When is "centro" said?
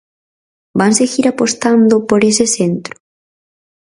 2.57-2.95